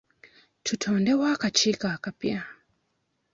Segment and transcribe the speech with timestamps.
[0.65, 2.39] Tutondewo akakiiko akapya.